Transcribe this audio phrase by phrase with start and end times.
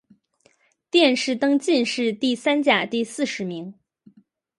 [0.89, 3.75] 殿试登进士第三甲第四十名。